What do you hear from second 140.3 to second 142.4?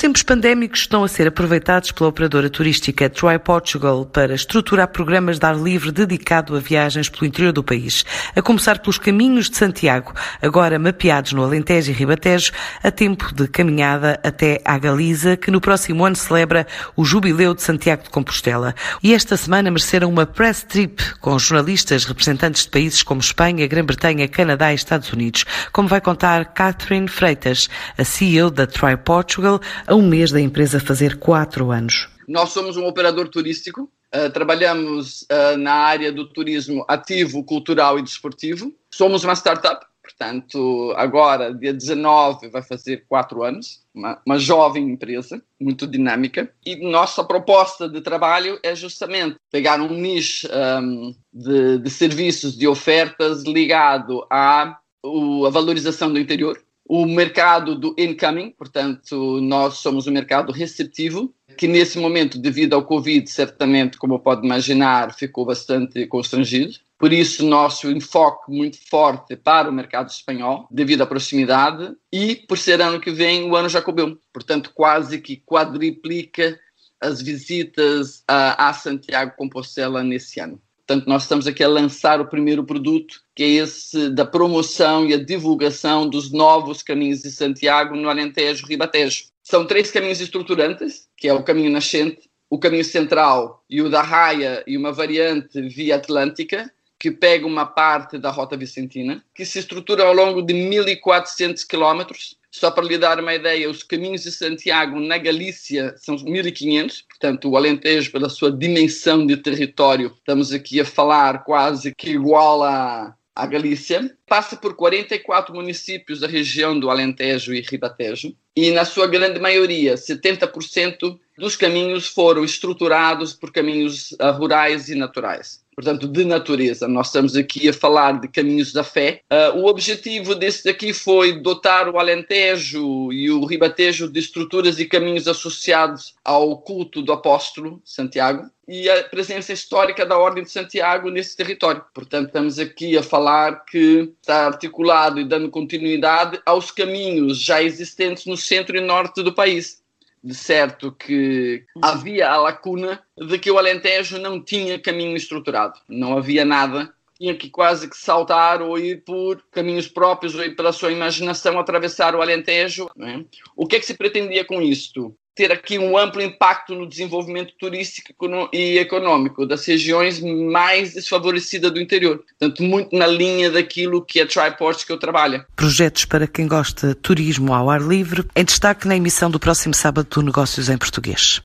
de Santiago nesse território. Portanto,